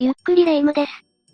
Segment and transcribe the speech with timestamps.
[0.00, 0.92] ゆっくりレ夢ムです。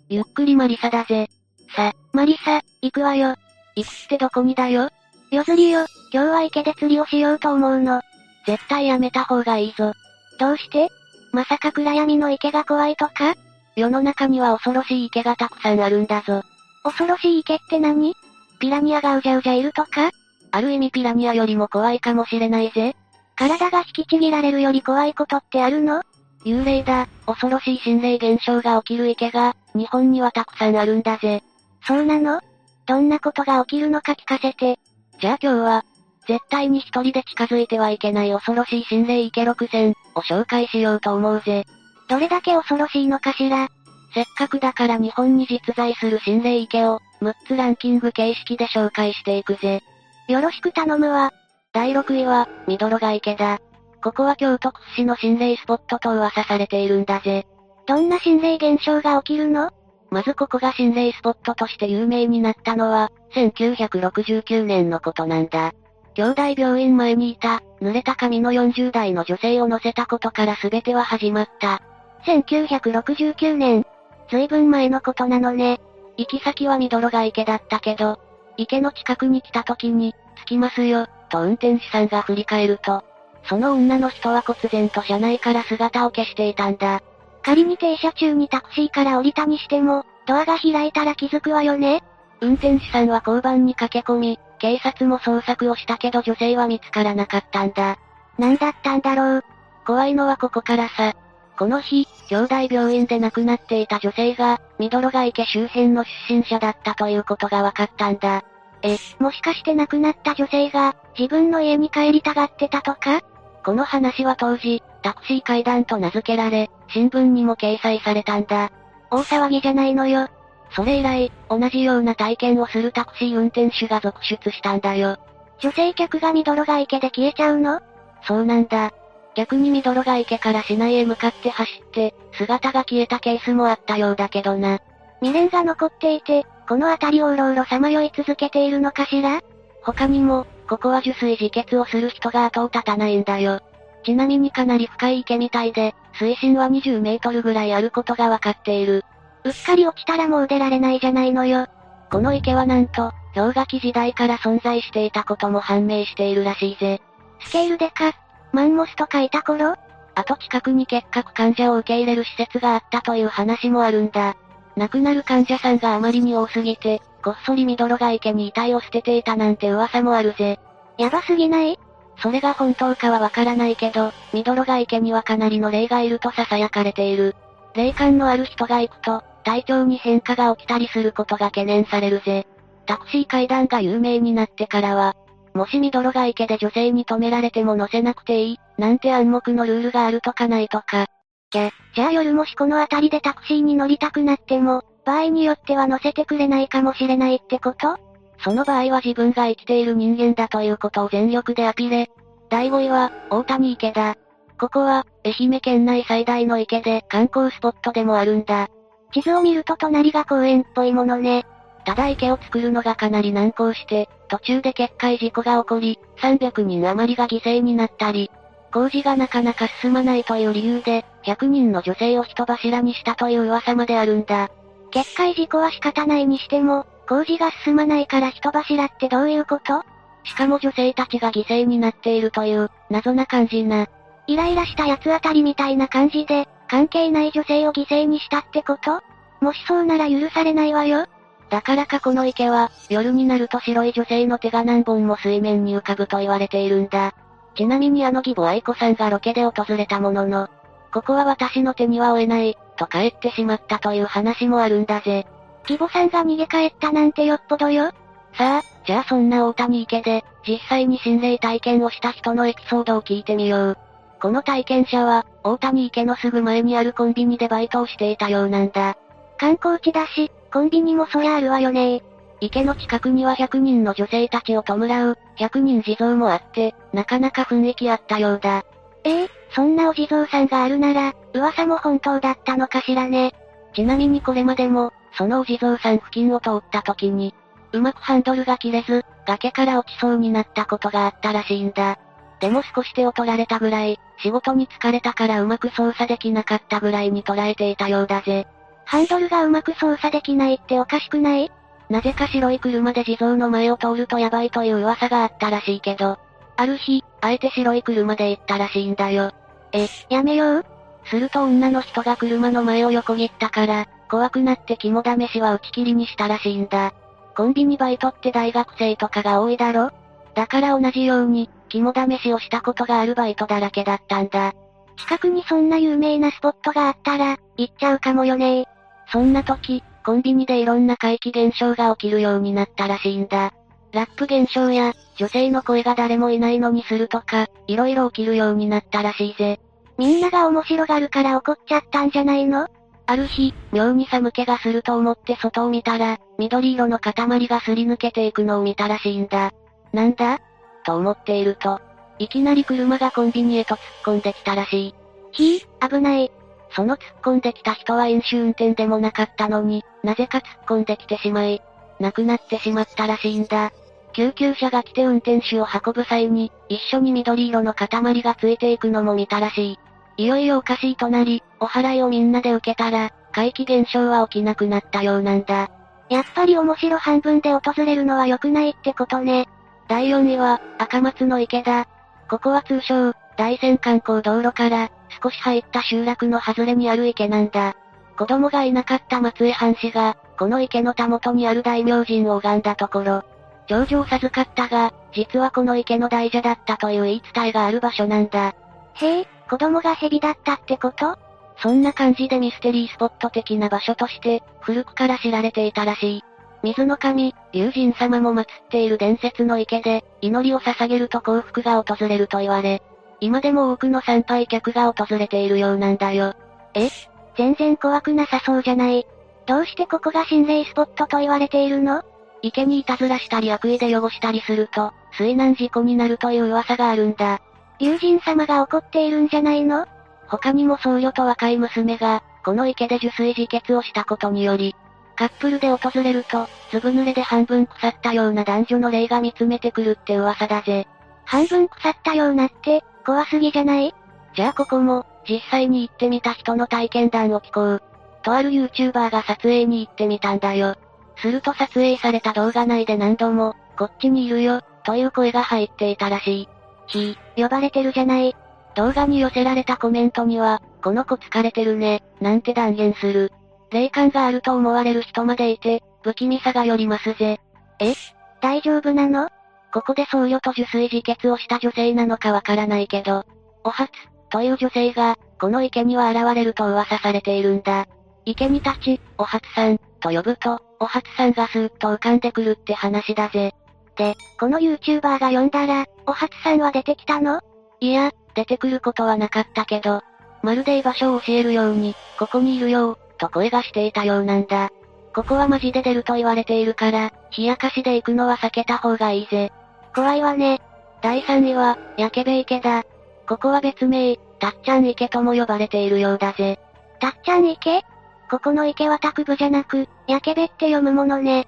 [0.09, 1.29] ゆっくりマリサだぜ。
[1.75, 3.35] さ、マリサ、行くわよ。
[3.75, 4.89] 行くってどこにだよ？
[5.29, 8.01] 夜釣りよ、今日は池で釣りをしようと思うの。
[8.47, 9.93] 絶対やめた方がいいぞ。
[10.39, 10.89] どうして？
[11.31, 13.35] まさか暗闇の池が怖いとか？
[13.75, 16.41] 世の中には恐ろしい池がたくさんあるんだぞ。
[16.81, 18.15] 恐ろしい池って何？
[18.59, 20.09] ピラニアがうじゃうじゃいるとか？
[20.49, 22.95] ある意味ピラニアよりも怖いかもしれないぜ。
[23.35, 26.01] 体が引きちぎられるより怖いことってあるの？
[26.45, 31.41] 幽霊だ、恐ろしい心霊現象が起きる池が、日本にはたくさんあるんだぜ。
[31.87, 32.39] そうなの？
[32.85, 34.77] どんなことが起きるのか聞かせて。
[35.19, 35.85] じゃあ今日は、
[36.27, 41.65] 絶対に一人で近づいてはいけない恐ろしい心霊池6選を紹介しようと思うぜ。
[42.09, 43.67] どれだけ恐ろしいのかしら？
[44.13, 49.81] せっかくだから日本に実在する心霊池を、6つランキング形式で紹介していくぜ。
[50.27, 51.33] よろしく頼むわ。
[51.73, 53.59] 第6位は、ミドロガ池だ。
[54.05, 57.47] ここは京都屈指の心霊スポットと噂されているんだぜ。
[57.87, 59.71] どんな心霊現象が起きるの？
[60.11, 65.73] まずここが心霊スポットとして有名になったのは、1969年のことなんだ。
[66.13, 71.81] 兄弟病院前にいた、濡れた髪の40代の女性を乗せたことから全ては始まった。
[72.27, 73.87] 1969年。
[74.29, 75.81] 随分前のことなのね。
[76.17, 78.19] 行き先はミドロガ池だったけど、
[78.55, 83.03] 池の近くに来た時に、着きますよ、と運転手さんが振り返ると、
[83.47, 87.01] その女の人は忽然と車内から姿を消していたんだ。
[87.43, 92.03] 仮に停車中にタクシーから降りたにしても、ドアが開いたら気づくわよね
[92.41, 97.97] 運転手さんは交番に駆け込み、警察も捜索をしたけど女性は見つからなかったんだ。
[98.37, 99.43] 何だったんだろう。
[99.85, 101.13] 怖いのはここからさ。
[101.57, 108.43] この日、兄弟病院で亡くなっていた女性が、ミドロガ池周辺の出身者だったということが分かったんだ。
[108.81, 113.21] え、もしかして亡くなった女性が、自分の家に帰りたがってたとか？
[113.65, 118.71] この話は当時、タクシー階段と名付けられ、新聞にも掲載されたんだ。
[119.09, 120.27] 大騒ぎじゃないのよ。
[120.69, 125.17] それ以来、同じような体験をするタクシー運転手が続出したんだよ。
[125.59, 127.79] 女性客がミドロガ池で消えちゃうの？
[128.27, 128.91] そうなんだ。
[129.33, 134.79] 逆にミドロガ池から市内へ向かって走って、姿が消えたケースもあったようだけどな。
[135.21, 139.41] 未練が残っていて、この辺りをうろうろさまよい続けているのかしら？
[139.81, 143.61] 他にも、ここは受水自決をする人が後を絶たないんだよ。
[144.03, 149.03] ちなみにかなり深い池みたいで、水深は20メートルぐらいあることがわかっている。
[149.43, 151.67] うっかり落ちたらもう出られないじゃないのよ。
[152.11, 157.01] この池はなんと、氷河期時代から存在していたことも判明しているらしいぜ。
[157.41, 158.13] スケールでか、
[158.53, 159.75] マンモスとかいた頃？
[160.15, 164.37] あと近くに結核患者を受け入れる施設があったという話もあるんだ。
[164.77, 170.59] 亡くなる患者さんがあまりに多すぎて、こっそりミドロガ池に遺体を捨てていたなんて噂もあるぜ。
[170.99, 171.79] やばすぎない？
[172.19, 177.35] それが本当かはわからないけど、ミドロガ池にはかなりの霊がいると囁かれている。
[177.73, 182.45] 霊感のある人が行くと、体調に変化が起きたりすることが懸念されるぜ。
[182.85, 185.15] タクシー階段が有名になってからは、
[185.55, 191.07] もしミドロガ池で女性に止められても乗せなくていい、なんて暗黙のルールがあるとかないとか。
[191.49, 197.97] じゃ、じゃあ夜もしこの辺りでタクシーに乗りたくなっても、場合によっては乗せてくれないかもしれないってこと？
[198.43, 202.09] その場合は自分が生きている人間だということを全力でアピレ。
[202.49, 204.15] 第5位は、大谷池だ。
[204.59, 208.69] ここは、愛媛県内最大の池で観光スポットでもあるんだ。
[209.13, 211.45] 地図を見ると隣が公園っぽいものね。
[211.85, 218.31] ただ池を作るのがかなり難航して、途中で決壊事故が起こり、300人余りが犠牲になったり、
[218.73, 224.49] 工事がなかなか進まないという理由で、100人の女性を人柱にしたという噂まであるんだ。
[224.91, 229.83] 決壊事故は仕方ないにしても、工事が進まないから人柱ってどういうこと？
[230.23, 233.87] しかも女性たちが犠牲になっているという、謎な感じな。
[234.27, 239.01] イライラした奴あたりみたいな感じで、関係ない女性を犠牲にしたってこと？
[239.41, 241.05] もしそうなら許されないわよ。
[241.51, 247.13] だからかこの池は、夜になると白い女性の手が何本も水面に浮かぶと言われているんだ。
[247.55, 250.49] ちなみにあの義母愛子さんがロケで訪れたものの、
[250.91, 255.25] ここは私の手には負えない、と帰ってしまったという話もあるんだぜ。
[255.67, 257.91] 義母さんが逃げ帰ったなんてよっぽどよ。
[258.37, 263.77] さあ、じゃあそんな大谷池で、実際に心霊体験をした人のエピソードを聞いてみよう。
[264.21, 268.97] この体験者は、大谷池のすぐ前にあるコンビニでバイトをしていたようなんだ。
[269.37, 272.01] 観光地だし、コンビニもそりゃあるわよね
[272.39, 278.65] 池の近くには100人の女性たちを弔う、100人地蔵もあって、なかなか雰囲気あったようだ。
[279.03, 283.33] ええー、そんなお地蔵さんがあるなら、噂も本当だったのかしらね。
[283.73, 287.33] ちなみにこれまでも、そのお地蔵さん付近を通った時に、
[287.71, 291.97] うまくハンドルが切れず、崖から落ちそうになったことがあったらしいんだ。
[292.41, 298.45] でも少し手を取られたぐらい、仕事に疲れたからうまく操作できなかったぐらいに捉えていたようだぜ。
[298.83, 301.49] ハンドルがうまく操作できないっておかしくない？
[301.89, 306.19] なぜか白い車で地蔵の前を通るとヤバいという噂があったらしいけど、
[306.57, 309.31] ある日、あえて白い車で行ったらしいんだよ。
[309.75, 310.65] え、やめよう
[311.05, 316.93] すると女の人が車の前を横切ったから、怖くなって肝試しは打ち切りにしたらしいんだ。
[317.35, 319.91] コンビニバイトって大学生とかが多いだろ？
[320.33, 324.53] だから同じように、肝試しをしたことがあるバイトだらけだったんだ。
[324.97, 328.65] 近くにそんな有名なスポットがあったら、行っちゃうかもよね
[329.11, 333.53] そんな時、コンビニでいろんな怪奇現象が起きるようになったらしいんだ。
[333.91, 339.59] ラップ現象や、女性の声が誰もいないのにするとか、いろいろ起きるようになったらしいぜ。
[339.97, 342.67] みんなが面白がるから怒っちゃったんじゃないの？
[343.07, 349.51] ある日、妙に寒気がすると思って外を見たら、緑色の塊がすり抜けていくのを見たらしいんだ。
[349.93, 350.39] なんだ？
[350.85, 351.79] と思っていると、
[352.19, 354.95] いきなり車がコンビニへと突っ込んできたらしい。
[355.31, 356.31] ひぃ、危ない。
[356.71, 361.61] その突っ込んできた人は飲酒運転でもなかったのに、なぜか突っ込んできてしまい、
[361.99, 363.71] 亡くなってしまったらしいんだ。
[364.15, 369.73] 救急車が来て運転手を運ぶ際に、一緒に緑色の塊がついていくのも見たらし
[370.17, 370.23] い。
[370.23, 375.69] いよいよおかしいとなり、お払いをみんなで受けたら、怪奇現象は起きなくなったようなんだ。
[376.09, 379.49] やっぱり面白半分で訪れるのは良くないってことね。
[379.89, 381.85] 第4位は、赤松の池だ。
[382.29, 384.91] ここは通称、大山観光道路から、
[385.21, 387.75] 少し入った集落の外れにある池なんだ。
[388.17, 393.23] 子供がいなかった松江藩士が、この池のたもとにある大明神を拝んだところ、
[393.67, 398.53] 長女を授かったが、実はこの池の大蛇だったという言い伝えがある場所なんだ。
[398.95, 401.17] へえ、子供が蛇だったってこと？
[401.57, 406.23] そんな感じでミステリースポット的な場所として、古くから知られていたらしい。
[406.63, 412.81] 水の神、竜神様も祀っている伝説の池で、祈りを捧げると幸福が訪れると言われ、
[413.21, 416.33] 今でも多くの参拝客が訪れているようなんだよ。
[416.73, 416.89] え
[417.37, 419.05] 全然怖くなさそうじゃない。
[419.45, 422.03] どうしてここが心霊スポットと言われているの？
[422.47, 427.41] 池にいたずらしたり悪意で汚したりすると、水難事故になるという噂があるんだ。
[427.79, 429.87] 竜神様が怒っているんじゃないの？
[430.27, 434.75] 他にも僧侶と若い娘が、この池で受水自決をしたことにより、
[435.15, 440.87] カップルで訪れると、ずぶ濡れで半分腐ったような男女の霊が見つめてくるって噂だぜ。
[441.23, 443.95] 半分腐ったようなって、怖すぎじゃない？
[444.35, 447.81] じゃあここも、実際に行ってみた人の体験談を聞こう。
[448.21, 450.75] とある YouTuber が撮影に行ってみたんだよ。
[451.17, 456.49] すると撮影された動画内で何度も、こっちにいるよ、という声が入っていたらしい。
[456.87, 458.35] ひ呼ばれてるじゃない。
[458.75, 463.31] 動画に寄せられたコメントには、この子疲れてるね、なんて断言する。
[463.71, 467.39] 霊感があると思われる人までいて、不気味さがよりますぜ。
[467.79, 467.93] え
[468.41, 469.29] 大丈夫なの？
[469.73, 473.25] ここで僧侶と受水自決をした女性なのかわからないけど、
[473.63, 473.89] お初、
[474.29, 477.87] という女性が、この池には現れると噂されているんだ。
[478.25, 483.53] 池に立ち、お初さん、と呼ぶと、お初さんがスーッと浮かんでくるって話だぜ。
[483.95, 487.41] で、この YouTuber が呼んだら、お初さんは出てきたの？
[487.79, 490.01] いや、出てくることはなかったけど、
[490.41, 494.69] まるで居場所を教えるように、ここにいるよと声がしていたようなんだ。
[495.13, 499.51] ここはマジで出ると言われているから、冷やかしで行くのは避けた方がいいぜ。
[499.95, 500.61] 怖いわね。
[501.01, 502.83] 第3位は、焼けべ池だ。
[503.27, 506.59] ここは別名、たっちゃん池とも呼ばれているようだぜ。
[506.99, 507.81] たっちゃん池
[508.29, 511.41] ここの池は卓部じゃなく、焼けべって読むものね。
[511.41, 511.45] っ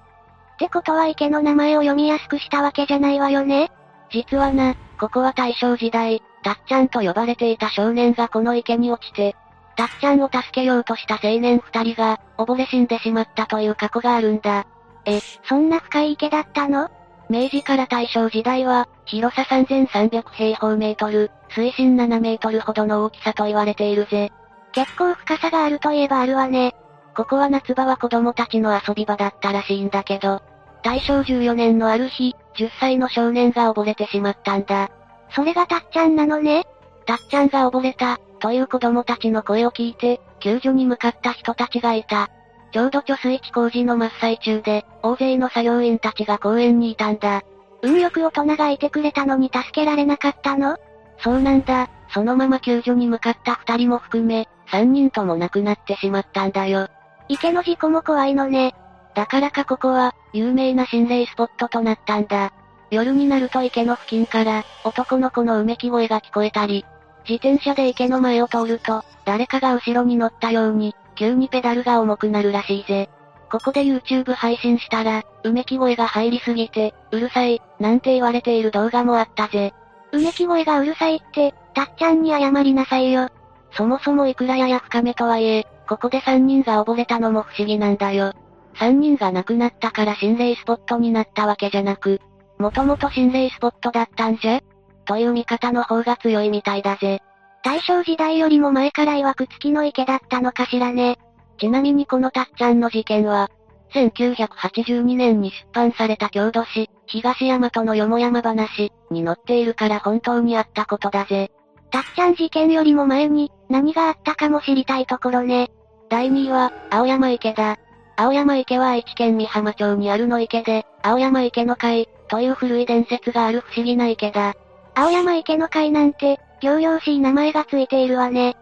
[0.58, 3.70] てことは池の名前を読みやすくしたわけじゃないわよね
[4.10, 9.36] 実はな、ここは大正時代、たっちゃんと呼ばれていた少年がこの池に落ちて、
[9.76, 14.66] たっちゃんを助けようとした青年二人が、溺れ死んでしまったという過去があるんだ。
[15.04, 16.90] え、そんな深い池だったの？
[17.30, 24.32] 明治から大正時代は、広さ3300平方メートル、水深7メートルほどの大きさと言われているぜ。
[24.72, 26.74] 結構深さがあるといえばあるわね。
[27.16, 30.40] ここは夏場は子供たちの遊び場だったらしいんだけど、
[30.84, 34.90] 大正14年のある日、10歳の少年が溺れてしまったんだ。
[35.34, 36.64] それがたっちゃんなのね
[37.06, 42.28] たっちゃんが溺れた、という子供たちの声を聞いて、救助に向かった人たちがいた。
[42.70, 47.42] ちょうど貯水池工事の真っ最中で、大勢の作業員たちが公園にいたんだ。
[47.82, 50.76] 運よく大人がいてくれたのに助けられなかったの？
[51.18, 51.88] そうなんだ。
[52.10, 56.88] そのまま救助に向かった二人も含め、三人とも亡くなってしまったんだよ。
[57.28, 58.74] 池の事故も怖いのね。
[59.14, 62.52] だからかここは、有名な心霊スポットとなったんだ。
[62.90, 66.86] 夜になると池の付近から、男の子のうめき声が聞こえたり、
[67.28, 73.10] 自転車で池の前を通ると、誰かが後ろに乗ったように、急にペダルが重くなるらしいぜ。
[73.50, 79.74] ここで YouTube 配信したら、うめき声が入りすぎて、うるさい、なんて言われている動画もあったぜ。
[80.12, 83.28] うめき声がうるさいって、たっちゃんに謝りなさいよ。
[83.72, 88.32] そもそもいくらやや深めとはいえ、ここで3人が溺れたのも不思議なんだよ。
[88.76, 92.20] 3人が亡くなったから心霊スポットになったわけじゃなく、
[92.58, 94.60] もともと心霊スポットだったんじゃ？
[95.04, 97.22] という見方の方が強いみたいだぜ。
[97.64, 101.18] 大正時代よりも前から曰く月の池だったのかしらね。
[101.58, 103.50] ちなみにこのたっちゃんの事件は、
[103.94, 111.50] 1982年に出版された郷土史、東大和のよもやま話に載っているから本当にあったことだぜ。
[111.90, 115.70] たっちゃん事件よりも前に、何があったかも知りたいところね。
[116.08, 117.76] 第2位は、青山池だ。
[118.16, 124.54] 青山池は愛知県美浜町にあるの池で、青山池の会、という古い伝説がある不思議な池だ。
[124.94, 128.56] 青山池の会なんて、行々しい名前がついているわね。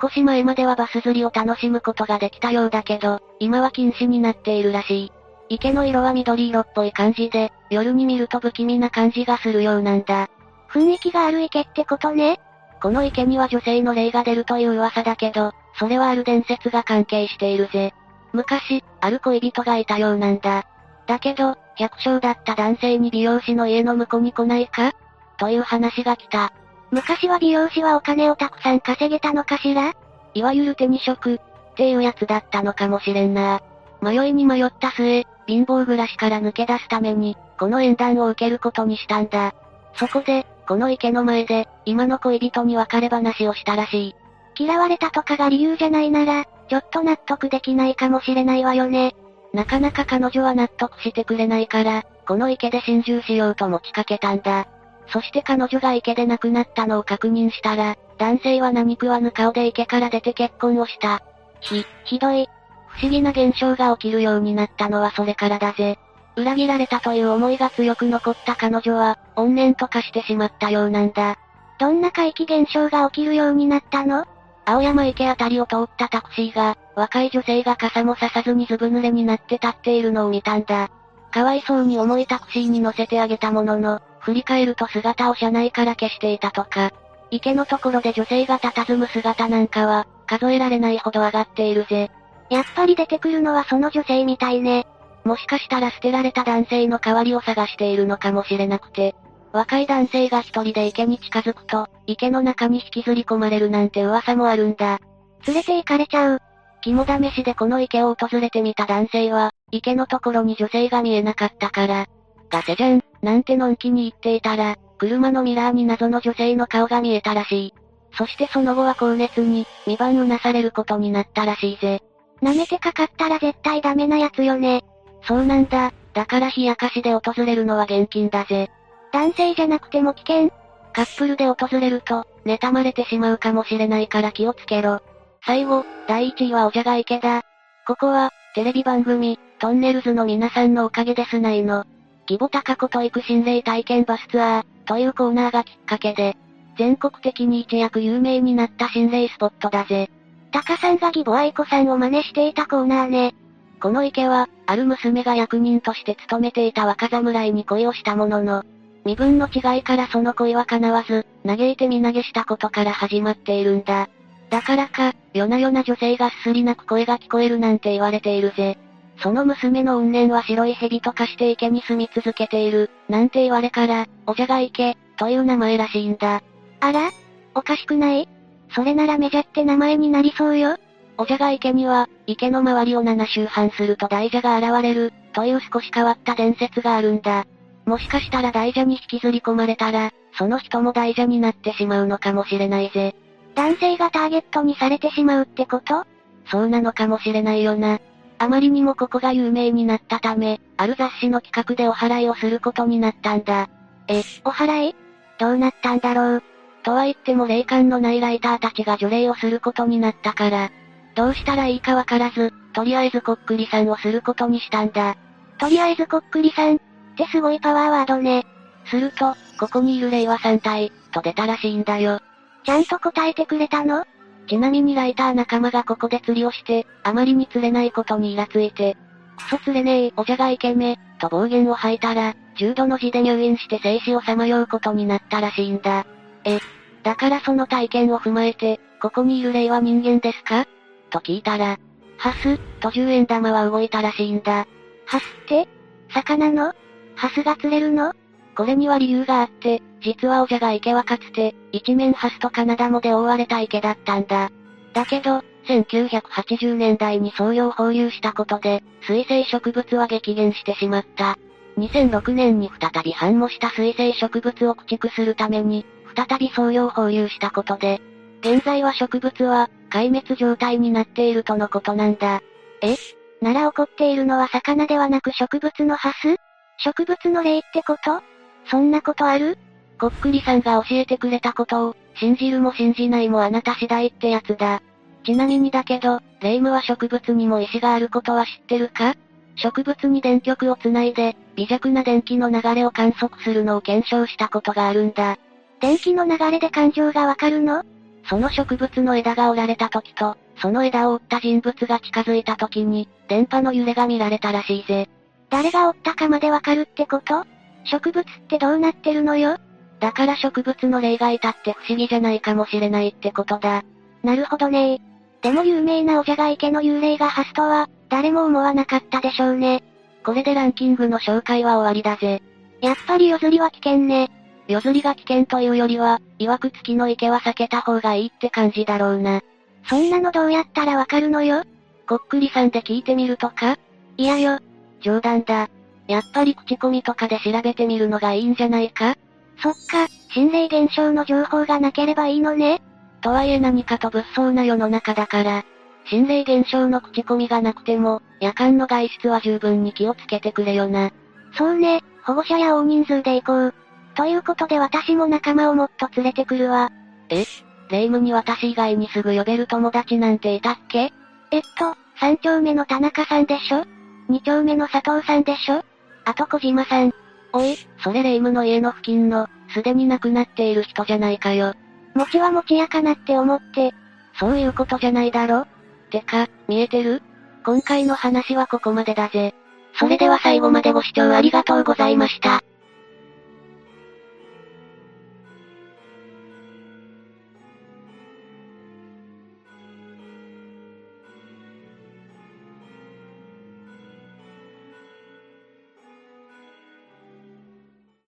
[0.00, 5.12] 少し前まではバス釣りを楽しむことができたようだけど、今は禁止になっているらしい。
[5.48, 10.30] 池の色は緑色っぽい感じで、夜に見ると不気味な感じがするようなんだ。
[10.70, 12.40] 雰囲気がある池ってことね。
[12.82, 17.94] この池には女性の霊が出るという噂だけど、それはある伝説が関係しているぜ。
[18.32, 20.66] 昔、ある恋人がいたようなんだ。
[21.06, 24.92] だけど、百姓だった男性に美容師の家の婿に来ないか？
[25.38, 26.52] という話が来た。
[26.90, 29.94] 昔は美容師はお金をたくさん稼げたのかしら？
[30.34, 31.38] いわゆる手に職、っ
[31.76, 33.62] ていうやつだったのかもしれんな。
[34.00, 39.54] 迷いに迷った末、貧乏暮らしから抜け出すために、この縁談を受けることにしたんだ。
[39.94, 44.14] そこで、この池の前で、今の恋人に別れ話をしたらしい。
[44.58, 49.14] 嫌われたとかが理由じゃないなら、ちょっと納得できないかもしれないわよね。
[49.52, 54.66] なかなか彼女は納得してくれないから、この池で心中しようと持ちかけたんだ。
[55.08, 61.22] そして彼女が池で亡くなったのを確認したら、男性は何食わぬ顔で池から出て結婚をした。
[61.60, 62.48] ひ、ひどい。
[62.88, 65.98] 不思議な現象が起きるようになったのはそれからだぜ。
[66.36, 71.36] 裏切られたという思いが強く残った彼女は、怨念と化してしまったようなんだ。
[71.78, 74.24] どんな怪奇現象が起きるようになったの？
[74.64, 80.90] 青山池あたりを通ったタクシーが、若い女性が傘もささずにずぶ濡れになって立っているのを見たんだ。
[81.32, 86.92] かわいそうに重いタクシーに乗せてあげたものの、振り返ると姿を車内から消していたとか。
[87.30, 92.10] 池のところで女性が佇む姿なんかは、数えられないほど上がっているぜ。
[92.50, 94.86] やっぱり出てくるのはその女性みたいね。
[95.24, 99.14] もしかしたら捨てられた男性の代わりを探しているのかもしれなくて、
[99.52, 104.98] 若い男性が一人で池に近づくと、池の中に引きずり込まれるなんて噂もあるんだ。
[105.46, 106.40] 連れて行かれちゃう。
[106.80, 112.06] 肝試しでこの池を訪れてみた男性は、池のところに女性が見えなかったから、
[112.50, 117.74] ガセじゃん、なんてのんきに言っていたら、車のミラーに謎の女性の顔が見えたらしい。
[118.16, 122.00] そしてその後は高熱に、2番うなされることになったらしいぜ。
[122.42, 124.82] 舐めてかかったら絶対ダメなやつよね。
[125.22, 125.92] そうなんだ。
[126.14, 128.70] だから冷やかしで訪れるのは現金だぜ。
[129.12, 130.50] 男性じゃなくても危険
[130.92, 135.00] カップルで訪れると、妬まれてしまうかもしれないから気をつけろ。
[135.44, 137.42] 最後、第1位はおじゃが池だ。
[137.86, 141.84] ここは、テレビ番組、トンネルズの皆さんのおかげですないの。
[142.28, 146.36] 義母高子と行く心霊体験バスツアー、というコーナーがきっかけで、
[146.78, 150.10] 全国的に一躍有名になった心霊スポットだぜ。
[150.52, 153.34] タカさんが義母愛子さんを真似していたコーナーね。
[153.82, 158.62] この池は、ある娘が役人として勤めていた若侍に恋をしたものの、
[159.04, 164.08] 身分の違いからその恋は叶わず、嘆いて身投げしたことから始まっているんだ。
[164.50, 168.78] だからか、夜な夜な女性がすすり泣く声が聞こえるなんて言われているぜ。
[169.18, 176.40] その娘の怨念は白い蛇と化して池に住み続けている、なんて言われから、おじゃが池、という名前らしいんだ。
[176.78, 177.10] あら
[177.56, 178.28] おかしくない？
[178.76, 180.76] それならメジャって名前になりそうよ。
[181.18, 187.46] おじゃが池には、池の周りを7周半すると大蛇が現れる、という少し変わった伝説があるんだ。
[187.84, 193.14] もしかしたら大蛇に引きずり込まれたら、その人も大蛇になってしまうのかもしれないぜ。
[193.54, 196.04] 男性がターゲットにされてしまうってこと？
[196.46, 198.00] そうなのかもしれないよな。
[198.38, 203.68] あまりにもここが有名になったため、ある雑誌の企画でお祓いをすることになったんだ。
[204.08, 204.96] え、お祓い？
[205.38, 206.42] どうなったんだろう。
[206.82, 210.70] とは言っても霊感のないライターたちが除霊をすることになったから、
[211.14, 215.16] どうしたらいいかわからず、とりあえずこっくりさんをすることにしたんだ。
[215.58, 216.78] とりあえずこっくりさんっ
[217.16, 218.46] てすごいパワーワードね。
[218.86, 222.18] すると、ここにいる霊は3体、と出たらしいんだよ。
[222.64, 224.04] ちゃんと答えてくれたの？
[224.48, 228.96] ちなみにライター仲間がここで釣りをして、あまりに釣れないことにイラついて、
[229.36, 236.06] クソ釣れねえ、おじゃがイケメ、と暴言を吐いたら、重度の字で入院して生死をさまようことになったらしいんだ。
[236.44, 236.58] え、
[237.02, 240.66] だからその体験を踏まえて、ここにいる霊は人間ですか？
[241.12, 241.78] と聞いたら、
[242.16, 244.66] ハス、と10円玉は動いたらしいんだ。
[245.06, 245.68] ハスって
[246.12, 246.72] 魚の
[247.14, 248.14] ハスが釣れるの？
[248.56, 254.50] これには理由があって、実はおじゃが池はかつて、一面ハスとカナダモで覆われた池だったんだ。
[254.92, 261.38] だけど、1980年代に創業放流したことで、水生植物は激減してしまった。
[261.78, 268.02] 2006年に再び繁茂した水生植物を駆逐するために、再び創業放流したことで、
[268.40, 272.40] 現在は植物は、壊滅状態になっているとのことなんだ。
[272.80, 272.96] え？
[273.42, 276.36] なら起こっているのは魚ではなく植物のハス？
[276.78, 278.22] 植物の霊ってこと？
[278.70, 279.58] そんなことある？
[280.00, 284.82] こっくりさんが教えてくれたことを、信じるも信じないもあなた次第ってやつだ。
[285.24, 289.14] ちなみにだけど、霊夢は植物にも意志があることは知ってるか？
[289.56, 295.36] 植物に電極をつないで、微弱な電気の流れを観測するのを検証したことがあるんだ。
[295.80, 297.84] 電気の流れで感情がわかるの？
[298.24, 305.08] その植物の枝が折られた時と、その枝を折った人物が近づいた時に、電波の揺れが見られたらしいぜ。
[305.50, 307.44] 誰が折ったかまでわかるってこと？
[307.84, 309.58] 植物ってどうなってるのよ？
[310.00, 313.84] だから植物の霊がいたって不思議じゃないかもしれないってことだ。
[314.22, 315.00] なるほどね
[315.42, 319.82] でも有名なおじゃが池の幽霊がハスとは、誰も思わなかったでしょうね。
[320.24, 322.40] これでランキングの紹介は終わりだぜ。
[322.80, 324.30] やっぱり夜釣りは危険ね。
[324.68, 329.42] 夜釣りが危険というよりは、曰く付きの池は避けた方がいいって感じだろうな。
[329.88, 331.64] そんなのどうやったらわかるのよ？
[332.08, 333.76] こっくりさんで聞いてみるとか？
[334.16, 334.58] いやよ。
[335.00, 335.68] 冗談だ。
[336.06, 339.16] やっぱり口コミとかで調べてみるのがいいんじゃないか？
[339.62, 342.82] そっか、心霊現象の情報がなければいいのね。
[343.20, 345.64] とはいえ何かと物騒な世の中だから、
[346.06, 351.12] 心霊現象の口コミがなくても、夜間の外出は十分に気をつけてくれよな。
[351.56, 353.74] そうね、保護者や大人数で行こう。
[354.14, 356.90] ということで私も仲間をもっと連れてくるわ。
[357.28, 357.44] え？
[357.88, 361.12] 霊夢に私以外にすぐ呼べる友達なんていたっけ？
[361.50, 363.84] えっと、三丁目の田中さんでしょ？
[364.28, 365.84] 二丁目の佐藤さんでしょ？
[366.24, 367.12] あと小島さん。
[367.52, 371.74] おい、それ霊夢の家の付近の、すでに亡くなっている人じゃないかよ。
[372.14, 373.92] 餅は餅やかなって思って。
[374.38, 375.66] そういうことじゃないだろ？
[376.10, 377.22] てか、見えてる？
[377.64, 379.54] 今回の話はここまでだぜ。
[379.98, 382.62] それでは最後までご視聴ありがとうございました。